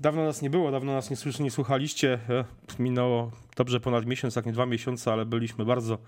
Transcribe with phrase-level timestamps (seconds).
[0.00, 2.18] Dawno nas nie było, dawno nas nie, słyszy, nie słuchaliście.
[2.28, 2.44] E,
[2.78, 5.98] minęło dobrze ponad miesiąc, jak nie dwa miesiące, ale byliśmy bardzo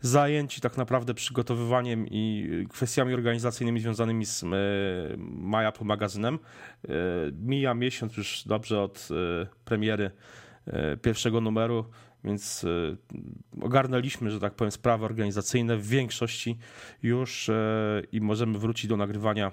[0.00, 4.46] zajęci tak naprawdę przygotowywaniem i kwestiami organizacyjnymi związanymi z e,
[5.18, 6.38] My Apple magazynem.
[6.84, 6.88] E,
[7.32, 9.08] mija miesiąc już dobrze od
[9.64, 10.10] premiery
[11.02, 11.84] pierwszego numeru,
[12.24, 12.66] więc
[13.60, 16.58] ogarnęliśmy, że tak powiem, sprawy organizacyjne w większości
[17.02, 17.50] już
[18.12, 19.52] i możemy wrócić do nagrywania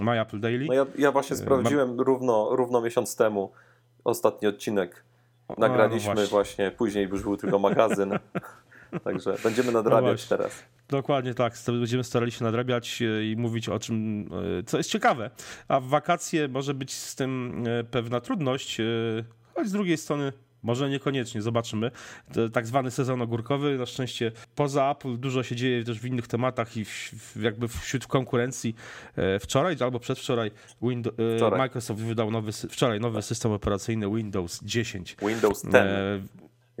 [0.00, 0.66] My Apple Daily.
[0.66, 2.00] No ja, ja właśnie e, sprawdziłem Mam...
[2.00, 3.52] równo, równo miesiąc temu
[4.04, 5.04] ostatni odcinek.
[5.58, 6.30] Nagraliśmy no właśnie.
[6.30, 6.70] właśnie.
[6.70, 8.18] później już był tylko magazyn.
[9.04, 10.64] Także będziemy nadrabiać no teraz.
[10.88, 11.54] Dokładnie tak.
[11.66, 15.30] Będziemy starali się nadrabiać e, i mówić o czym, e, co jest ciekawe.
[15.68, 18.78] A w wakacje może być z tym pewna trudność,
[19.54, 20.32] choć z drugiej strony
[20.62, 21.90] może niekoniecznie, zobaczymy.
[22.32, 26.26] To tak zwany sezon ogórkowy, na szczęście poza Apple dużo się dzieje też w innych
[26.26, 28.74] tematach i w, jakby wśród konkurencji.
[29.16, 30.50] E, wczoraj albo przedwczoraj
[30.82, 31.58] Windows, e, wczoraj.
[31.58, 35.16] Microsoft wydał nowy, wczoraj nowy system operacyjny Windows 10.
[35.22, 35.74] Windows 10.
[35.74, 36.20] E,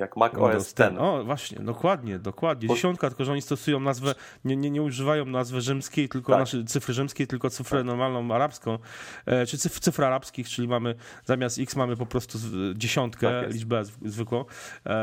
[0.00, 0.98] jak Mac OS 10.
[0.98, 2.68] O, właśnie, dokładnie, dokładnie.
[2.68, 6.48] Dziesiątka, tylko że oni stosują nazwę, nie, nie, nie używają nazwy rzymskiej, tylko tak.
[6.66, 7.86] cyfry rzymskiej, tylko cyfrę tak.
[7.86, 8.78] normalną arabską,
[9.26, 12.38] e, czy cyfr, cyfr arabskich, czyli mamy zamiast X mamy po prostu
[12.74, 14.44] dziesiątkę, tak liczbę zwykłą.
[14.86, 14.94] E,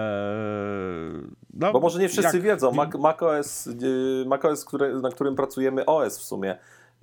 [1.54, 4.66] no, Bo może nie wszyscy jak, wiedzą, Mac, Mac OS, y, Mac OS
[5.02, 6.58] na którym pracujemy, OS w sumie,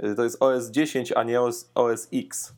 [0.05, 2.55] y, to jest OS 10, a nie OS, OS X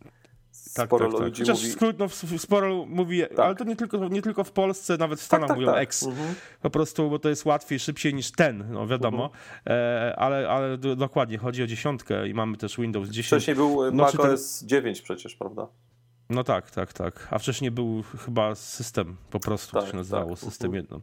[0.75, 1.22] tak, sporo tak, tak.
[1.22, 1.72] ludzi Chociaż mówi...
[1.72, 3.39] skrót, no, sporo mówi, tak.
[3.39, 6.03] ale to nie tylko, nie tylko w Polsce, nawet w tak, Stanach tak, mówią X.
[6.03, 6.34] Mhm.
[6.62, 9.25] Po prostu, bo to jest łatwiej, szybciej niż ten, no wiadomo.
[9.25, 9.34] Mhm.
[9.67, 13.27] E, ale, ale dokładnie, chodzi o dziesiątkę i mamy też Windows 10.
[13.27, 14.69] Wcześniej był no, Mac OS ten...
[14.69, 15.69] 9 przecież, prawda?
[16.30, 17.28] No tak, tak, tak.
[17.30, 20.38] A wcześniej był chyba system po prostu, tak, się nazywało, tak.
[20.38, 20.84] system mhm.
[20.84, 21.00] jedną.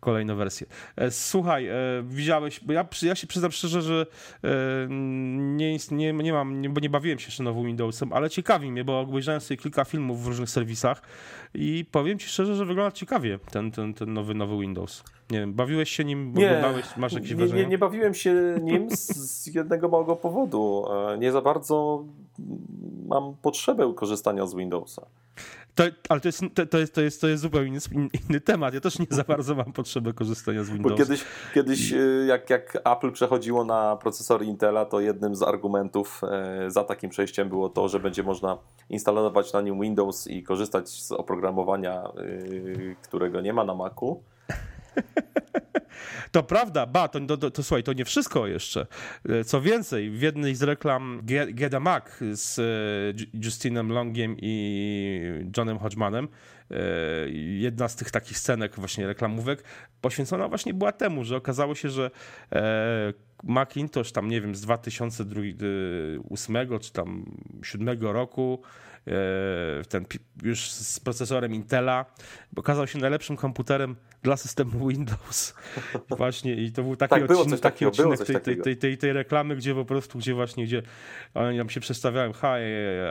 [0.00, 0.66] Kolejną wersję.
[0.96, 1.74] E, słuchaj, e,
[2.04, 4.06] widziałeś, bo ja, ja się przyznam szczerze, że
[4.44, 4.48] e,
[5.30, 8.84] nie, nie, nie mam, nie, bo nie bawiłem się jeszcze nowym Windowsem, ale ciekawi mnie,
[8.84, 11.02] bo obejrzałem sobie kilka filmów w różnych serwisach
[11.54, 15.04] i powiem ci szczerze, że wygląda ciekawie ten, ten, ten nowy, nowy Windows.
[15.30, 16.62] Nie wiem, bawiłeś się nim, nie,
[16.96, 17.62] masz jakieś nie, wrażenie?
[17.62, 20.84] Nie, nie bawiłem się nim z, z jednego małego powodu.
[21.18, 22.04] Nie za bardzo
[23.08, 25.06] mam potrzebę korzystania z Windowsa.
[25.74, 28.74] To, ale to jest, to, to, jest, to, jest, to jest zupełnie inny, temat.
[28.74, 30.96] Ja też nie za bardzo mam potrzebę korzystania z Windowsa.
[30.96, 31.24] Bo kiedyś,
[31.54, 36.84] kiedyś y, jak, jak Apple przechodziło na procesory Intela, to jednym z argumentów e, za
[36.84, 38.58] takim przejściem było to, że będzie można
[38.90, 44.22] instalować na nim Windows i korzystać z oprogramowania, y, którego nie ma na Macu.
[46.30, 48.86] To prawda, ba, to, to, to, słuchaj, to nie wszystko jeszcze.
[49.28, 55.50] E, co więcej, w jednej z reklam Get a Mac z e, Justinem Longiem i
[55.56, 56.28] Johnem Hodgmanem,
[56.70, 56.74] e,
[57.58, 59.64] jedna z tych takich scenek właśnie reklamówek
[60.00, 62.10] poświęcona właśnie była temu, że okazało się, że
[63.42, 68.62] Macintosh tam, nie wiem, z 2008 czy tam 2007 roku
[69.88, 70.04] ten
[70.42, 72.06] już z procesorem Intela,
[72.56, 75.54] okazał się najlepszym komputerem dla systemu Windows.
[76.18, 79.56] Właśnie i to był taki tak, odcinek, taki odcinek tej, tej, tej, tej, tej reklamy,
[79.56, 80.82] gdzie po prostu, gdzie właśnie, gdzie
[81.34, 82.40] oni nam się przedstawiałem, hi,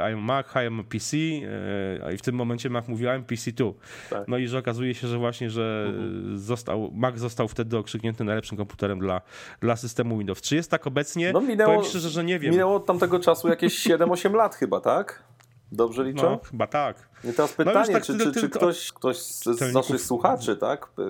[0.05, 3.73] I'm Mac, hi, I'm PC e, i w tym momencie Mac mówił, I'm PC2.
[4.09, 4.27] Tak.
[4.27, 6.38] No i że okazuje się, że właśnie, że mhm.
[6.38, 9.21] został, Mac został wtedy okrzyknięty najlepszym komputerem dla,
[9.61, 10.41] dla systemu Windows.
[10.41, 11.33] Czy jest tak obecnie?
[11.33, 12.51] No minęło, Powiem szczerze, że nie wiem.
[12.51, 15.23] Minęło od tamtego czasu jakieś 7-8 lat chyba, tak?
[15.72, 16.23] Dobrze liczę?
[16.23, 17.09] No, chyba tak.
[17.23, 20.56] I teraz no pytanie, no tak, czy, czy, czy, ktoś, ktoś z, z naszych słuchaczy
[20.56, 21.01] tak, y,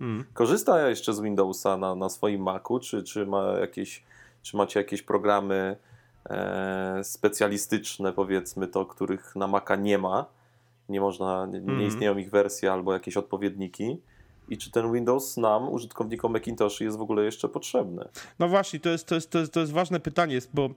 [0.00, 0.24] mm.
[0.34, 4.02] korzysta jeszcze z Windowsa na, na swoim Macu, czy, czy, ma jakieś,
[4.42, 5.76] czy macie jakieś programy
[6.30, 10.26] e, specjalistyczne, powiedzmy to, których na Maca nie ma,
[10.88, 11.86] nie można, nie, nie mm.
[11.86, 14.00] istnieją ich wersje albo jakieś odpowiedniki
[14.52, 18.08] i czy ten Windows nam, użytkownikom Macintosh, jest w ogóle jeszcze potrzebny?
[18.38, 20.70] No właśnie, to jest, to jest, to jest, to jest ważne pytanie, bo e,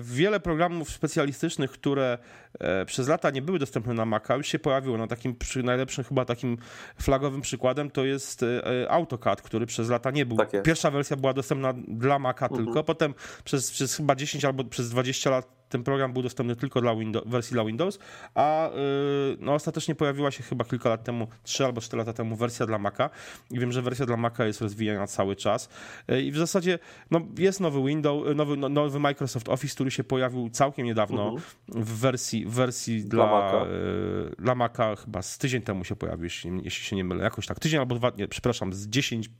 [0.00, 2.18] wiele programów specjalistycznych, które
[2.60, 4.98] e, przez lata nie były dostępne na Maca, już się pojawiło.
[4.98, 6.58] No takim przy, najlepszym chyba takim
[7.00, 10.36] flagowym przykładem to jest e, AutoCAD, który przez lata nie był.
[10.36, 12.64] Tak Pierwsza wersja była dostępna dla Maca mhm.
[12.64, 13.14] tylko, potem
[13.44, 17.28] przez, przez chyba 10 albo przez 20 lat ten program był dostępny tylko dla Windows,
[17.28, 17.98] wersji dla Windows,
[18.34, 22.36] a yy, no, ostatecznie pojawiła się chyba kilka lat temu, 3 albo 4 lata temu
[22.36, 23.10] wersja dla Maca
[23.50, 25.68] i wiem, że wersja dla Maca jest rozwijana cały czas
[26.08, 26.78] yy, i w zasadzie
[27.10, 31.32] no, jest nowy Windows, y, nowy, no, nowy Microsoft Office, który się pojawił całkiem niedawno
[31.32, 31.82] uh -huh.
[31.82, 33.56] w wersji, w wersji dla, dla, Maca.
[33.56, 37.46] Yy, dla Maca chyba z tydzień temu się pojawił, jeśli, jeśli się nie mylę, jakoś
[37.46, 39.30] tak, tydzień albo dwa, nie, przepraszam, z 10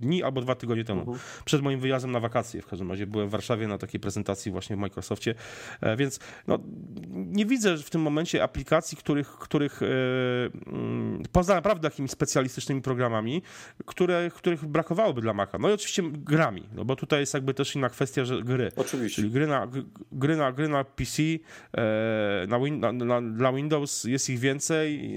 [0.00, 1.18] dni albo dwa tygodnie temu, uh mhm.
[1.18, 1.44] -huh.
[1.44, 3.06] przed moim wyjazdem na wakacje w każdym razie.
[3.06, 5.34] Byłem w Warszawie na takiej prezentacji właśnie w Microsoftie,
[5.80, 6.58] e, więc no,
[7.10, 13.42] nie widzę w tym momencie aplikacji, których, których mm, poza naprawdę takimi specjalistycznymi programami,
[13.86, 15.58] które, których brakowałoby dla Maca.
[15.58, 18.72] No i oczywiście grami, no bo tutaj jest jakby też inna kwestia, że gry.
[18.76, 19.16] Oczywiście.
[19.16, 19.68] Czyli gry na,
[20.12, 21.22] gry na, gry na PC,
[22.48, 25.14] na, win, na, na, dla Windows jest ich więcej,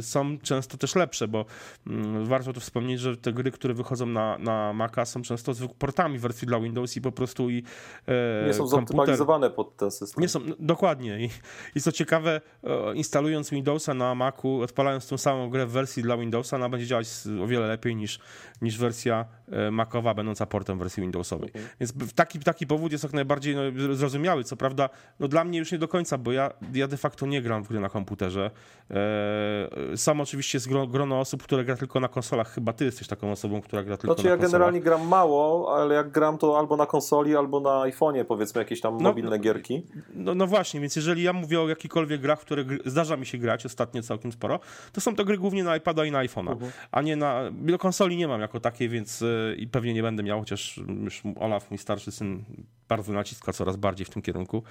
[0.00, 1.44] są często też lepsze, bo
[1.86, 6.18] mm, warto tu wspomnieć, że te gry, które wychodzą na, na Maca są często portami
[6.18, 7.64] wersji dla Windows i po prostu i
[8.06, 10.22] e, Nie są zoptymalizowane pod ten system.
[10.22, 11.20] Nie są, no, dokładnie.
[11.24, 11.30] I,
[11.74, 16.16] I co ciekawe, e, instalując Windowsa na Macu, odpalając tą samą grę w wersji dla
[16.16, 17.08] Windowsa, ona będzie działać
[17.42, 18.20] o wiele lepiej niż,
[18.62, 21.50] niż wersja e, Macowa, będąca portem wersji Windowsowej.
[21.54, 21.68] Mhm.
[21.80, 24.44] Więc taki, taki powód jest jak najbardziej no, zrozumiały.
[24.44, 24.88] Co prawda,
[25.20, 27.68] no, dla mnie już nie do końca, bo ja, ja de facto nie gram w
[27.68, 28.50] gry na komputerze.
[28.90, 32.54] E, sam oczywiście jest grono osób, które gra tylko na konsolach.
[32.54, 34.52] Chyba ty jesteś taką osobą, która gra tylko znaczy, na konsolach.
[34.52, 38.60] ja generalnie gram mało, ale jak gram to albo na konsoli, albo na iPhone'ie, powiedzmy
[38.60, 39.86] jakieś tam no, mobilne gierki.
[40.14, 43.66] No, no właśnie, więc jeżeli ja mówię o jakichkolwiek grach, które zdarza mi się grać
[43.66, 44.60] ostatnio całkiem sporo,
[44.92, 46.70] to są to gry głównie na iPada i na iPhone'a, uh mhm.
[46.70, 46.74] -huh.
[46.92, 47.50] a nie na...
[47.50, 51.22] Do konsoli nie mam jako takiej, więc yy, i pewnie nie będę miał, chociaż już
[51.40, 52.44] Olaf, mój starszy syn,
[52.88, 54.62] bardzo naciska coraz bardziej w tym kierunku,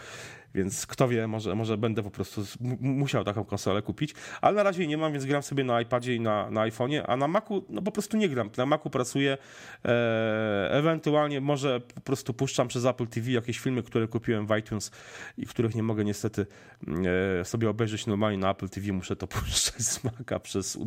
[0.55, 2.41] więc kto wie, może, może będę po prostu
[2.79, 6.19] musiał taką konsolę kupić, ale na razie nie mam, więc gram sobie na iPadzie i
[6.19, 8.49] na, na iPhone'ie, a na Macu no po prostu nie gram.
[8.57, 9.37] Na Macu pracuję, e,
[10.71, 14.91] ewentualnie może po prostu puszczam przez Apple TV jakieś filmy, które kupiłem w iTunes
[15.37, 16.45] i których nie mogę niestety
[17.41, 20.79] e, sobie obejrzeć normalnie na Apple TV, muszę to puszczać z Maca przez e,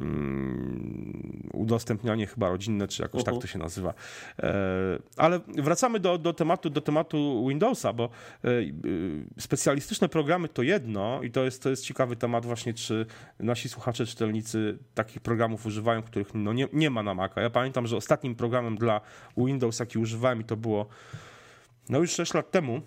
[0.00, 3.32] mm, udostępnianie chyba rodzinne, czy jakoś uh -huh.
[3.32, 3.94] tak to się nazywa.
[5.16, 8.10] Ale wracamy do, do, tematu, do tematu Windowsa, bo
[9.38, 13.06] specjalistyczne programy to jedno i to jest, to jest ciekawy temat właśnie, czy
[13.40, 17.40] nasi słuchacze, czytelnicy takich programów używają, których no nie, nie ma na Maca.
[17.40, 19.00] Ja pamiętam, że ostatnim programem dla
[19.36, 20.86] Windows, jaki używałem i to było
[21.88, 22.82] no już 6 lat temu,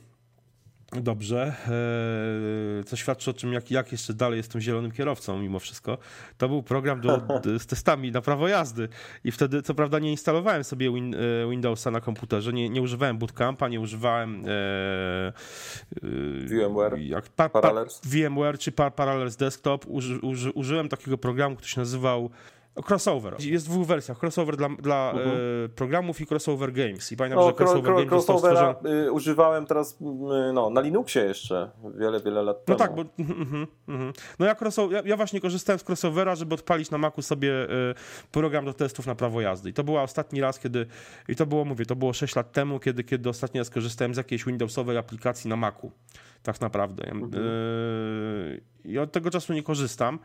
[0.91, 1.53] dobrze,
[2.79, 5.97] e, co świadczy o tym, jak, jak jeszcze dalej jestem zielonym kierowcą mimo wszystko.
[6.37, 7.21] To był program do,
[7.59, 8.89] z testami na prawo jazdy
[9.23, 11.17] i wtedy co prawda nie instalowałem sobie win, e,
[11.49, 15.31] Windowsa na komputerze, nie, nie używałem bootcampa, nie używałem e, e
[16.45, 17.73] VMware, jak, par, par,
[18.03, 19.85] VMware czy par, Parallels Desktop.
[19.87, 22.29] Uży, uży, użyłem takiego programu, który się nazywał
[22.75, 23.35] Crossover.
[23.39, 24.19] Jest w dwóch wersjach.
[24.19, 25.65] Crossover dla, dla uh -huh.
[25.65, 27.11] e, programów i crossover games.
[27.11, 28.75] I pamiętam, no, że crossover cro, games crossovera
[29.07, 29.97] y, używałem teraz
[30.53, 32.79] no, na Linuxie jeszcze wiele, wiele lat no temu.
[32.79, 36.55] No tak, bo uh, uh, no ja, crossover, ja, ja, właśnie korzystałem z crossovera, żeby
[36.55, 37.67] odpalić na Macu sobie y,
[38.31, 39.69] program do testów na prawo jazdy.
[39.69, 40.85] I to była ostatni raz, kiedy
[41.27, 44.17] i to było, mówię, to było 6 lat temu, kiedy, kiedy ostatni raz korzystałem z
[44.17, 45.91] jakiejś Windowsowej aplikacji na Macu
[46.43, 47.03] tak naprawdę.
[47.11, 47.31] Mhm.
[47.33, 50.19] Yy, I od tego czasu nie korzystam.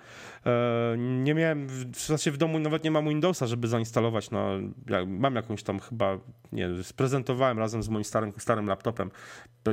[0.45, 0.53] Yy,
[0.99, 4.31] nie miałem, w zasadzie w domu nawet nie mam Windowsa, żeby zainstalować.
[4.31, 4.49] No,
[5.06, 6.19] mam jakąś tam chyba,
[6.53, 9.11] nie sprezentowałem razem z moim starym, starym laptopem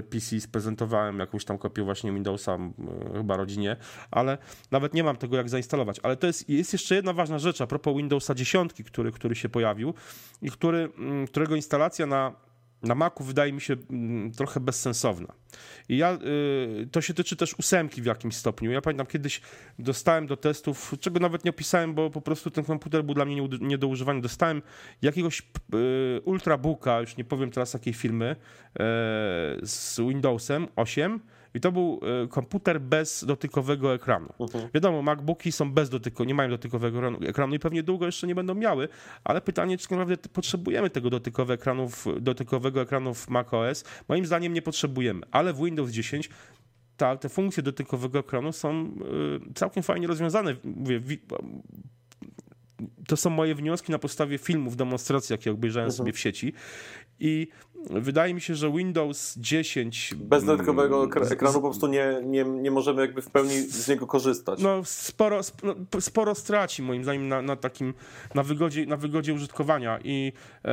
[0.09, 2.57] PC, sprezentowałem jakąś tam kopię właśnie Windowsa
[3.13, 3.77] chyba rodzinie,
[4.11, 4.37] ale
[4.71, 5.99] nawet nie mam tego jak zainstalować.
[6.03, 9.49] Ale to jest, jest jeszcze jedna ważna rzecz a propos Windowsa 10, który, który się
[9.49, 9.93] pojawił
[10.41, 10.89] i który,
[11.27, 12.35] którego instalacja na
[12.83, 13.75] na Macu wydaje mi się
[14.37, 15.33] trochę bezsensowna.
[15.89, 18.71] I ja, y, to się tyczy też ósemki w jakimś stopniu.
[18.71, 19.41] Ja pamiętam kiedyś
[19.79, 23.47] dostałem do testów, czego nawet nie opisałem, bo po prostu ten komputer był dla mnie
[23.61, 24.21] nie do używania.
[24.21, 24.61] Dostałem
[25.01, 28.77] jakiegoś y, ultrabooka, już nie powiem teraz jakiej firmy, y,
[29.63, 31.19] z Windowsem 8
[31.53, 34.33] i to był e, komputer bez dotykowego ekranu.
[34.39, 34.69] Mhm.
[34.73, 38.55] Wiadomo, MacBooki są bez dotyku, nie mają dotykowego ekranu i pewnie długo jeszcze nie będą
[38.55, 38.87] miały,
[39.23, 43.83] ale pytanie, czy naprawdę potrzebujemy tego dotykowego ekranu w, dotykowego ekranu w macOS?
[44.07, 46.29] Moim zdaniem nie potrzebujemy, ale w Windows 10
[46.97, 48.85] ta, te funkcje dotykowego ekranu są
[49.49, 50.55] y, całkiem fajnie rozwiązane.
[50.63, 51.01] Mówię,
[53.07, 55.95] to są moje wnioski na podstawie filmów, demonstracji, jakie obejrzałem uh mhm.
[55.95, 55.97] -huh.
[55.97, 56.53] sobie w sieci.
[57.19, 57.47] I
[57.89, 60.13] wydaje mi się, że Windows 10.
[60.17, 64.07] Bez dodatkowego mm, ekranu po prostu nie, nie, nie możemy jakby w pełni z niego
[64.07, 64.59] korzystać.
[64.61, 67.93] No, sporo, no, sporo straci moim zdaniem na, na takim,
[68.35, 70.33] na wygodzie, na wygodzie użytkowania i
[70.65, 70.71] e,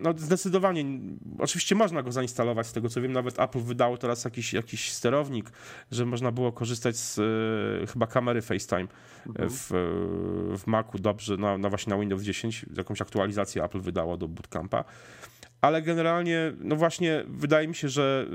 [0.00, 0.84] no, zdecydowanie,
[1.38, 5.50] oczywiście można go zainstalować, z tego co wiem, nawet Apple wydało teraz jakiś, jakiś sterownik,
[5.90, 7.18] że można było korzystać z
[7.82, 8.88] e, chyba kamery FaceTime
[9.26, 9.50] mhm.
[9.50, 9.70] w,
[10.58, 14.84] w Macu dobrze, na, na właśnie na Windows 10, jakąś aktualizację Apple wydało do bootcampa
[15.60, 18.26] ale generalnie, no właśnie, wydaje mi się, że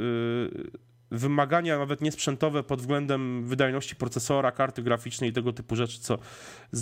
[1.12, 6.18] wymagania nawet niesprzętowe pod względem wydajności procesora, karty graficznej i tego typu rzeczy, co,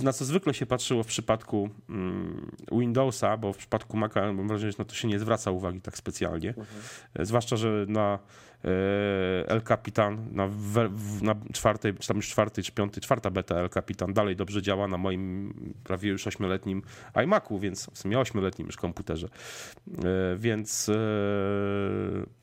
[0.03, 4.71] na co zwykle się patrzyło w przypadku mm, Windowsa, bo w przypadku Maca mam wrażenie,
[4.71, 6.49] że na to się nie zwraca uwagi tak specjalnie.
[6.49, 6.67] Mhm.
[7.19, 8.19] Zwłaszcza, że na
[8.65, 8.69] e,
[9.49, 10.49] El Capitan na,
[11.21, 14.87] na czwartej, czy tam już czwartej, czy piątej, czwarta beta El Capitan dalej dobrze działa
[14.87, 16.81] na moim prawie już ośmioletnim
[17.23, 19.27] iMacu, więc w sumie ośmioletnim już komputerze.
[19.87, 22.38] E, więc e,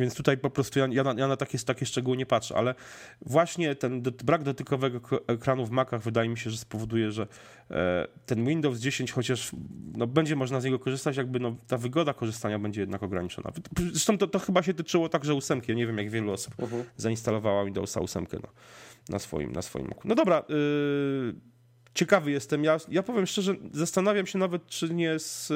[0.00, 2.74] więc tutaj po prostu ja, ja, na, ja na, takie, takie szczegóły nie patrzę, ale
[3.20, 7.26] właśnie ten brak dotykowego ekranu w Macach wydaje mi się, że spowoduje, że
[7.70, 9.50] e, ten Windows 10 chociaż
[9.96, 13.52] no, będzie można z niego korzystać, jakby no, ta wygoda korzystania będzie jednak ograniczona.
[13.92, 15.72] Zresztą to, to chyba się tyczyło także ósemki.
[15.72, 16.82] Ja nie wiem, jak wielu osób uh mhm.
[16.82, 16.86] -huh.
[16.96, 18.48] zainstalowała Windowsa ósemkę no,
[19.08, 20.00] na, swoim, na swoim Macu.
[20.04, 21.34] No dobra, yy,
[21.94, 22.64] ciekawy jestem.
[22.64, 25.52] Ja, ja powiem szczerze, zastanawiam się nawet, czy nie z...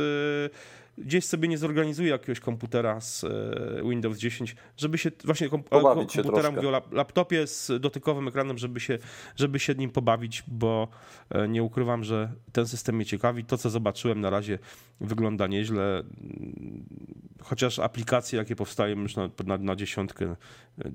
[1.01, 3.29] Gdzieś sobie nie zorganizuję jakiegoś komputera z e,
[3.91, 8.81] Windows 10, żeby się właśnie kom pobawić komputera, mówię o laptopie z dotykowym ekranem, żeby
[8.81, 8.99] się,
[9.37, 10.89] żeby się nim pobawić, bo
[11.31, 13.45] e, nie ukrywam, że ten system mnie ciekawi.
[13.45, 14.59] To, co zobaczyłem na razie
[15.01, 16.03] wygląda nieźle,
[17.43, 20.37] chociaż aplikacje, jakie powstają już na, na, na dziesiątkę,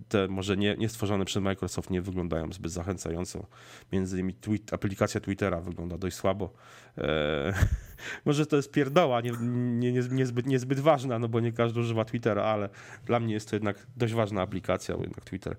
[0.09, 3.45] te może nie, nie stworzone przez Microsoft nie wyglądają zbyt zachęcająco.
[3.91, 6.53] Między innymi tweet, aplikacja Twittera wygląda dość słabo.
[6.97, 7.53] E,
[8.25, 12.05] może to jest pierdoła, nie, nie, nie, niezbyt, niezbyt ważna, no bo nie każdy używa
[12.05, 12.69] Twittera, ale
[13.05, 15.55] dla mnie jest to jednak dość ważna aplikacja, bo jednak Twitter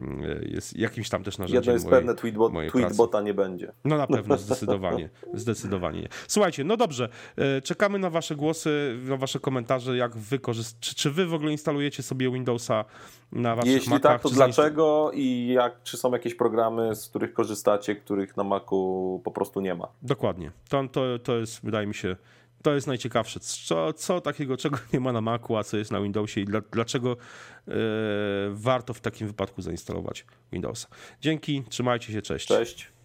[0.00, 3.72] mm, jest jakimś tam też narzędziem Jedno jest mojej, pewne, tweetbot, tweetbota nie będzie.
[3.84, 6.08] No na pewno, zdecydowanie, zdecydowanie nie.
[6.28, 10.80] Słuchajcie, no dobrze, e, czekamy na wasze głosy, na wasze komentarze, jak wy korzyst...
[10.80, 12.84] czy, czy wy w ogóle instalujecie sobie Windowsa
[13.32, 17.32] na waszych Jeśli Macach, tak, to dlaczego i jak, czy są jakieś programy, z których
[17.32, 19.88] korzystacie, których na Macu po prostu nie ma?
[20.02, 20.52] Dokładnie.
[20.68, 21.99] To, to, to jest, wydaje mi się,
[22.62, 23.40] to jest najciekawsze.
[23.40, 26.60] Co, co takiego, czego nie ma na Macu, a co jest na Windowsie i dla,
[26.72, 27.16] dlaczego
[27.66, 27.74] yy,
[28.50, 30.88] warto w takim wypadku zainstalować Windowsa.
[31.20, 32.46] Dzięki, trzymajcie się, cześć.
[32.48, 32.99] Cześć.